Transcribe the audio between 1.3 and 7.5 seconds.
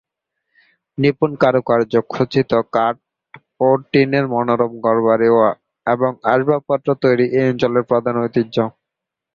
কারুকার্য খচিত কাঠ ও টিনের মনোরম ঘরবাড়ি এবং আসবাবপত্র তৈরি এ